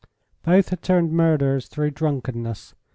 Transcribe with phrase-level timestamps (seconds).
[0.41, 2.73] Both had turned murderers through drunkenness.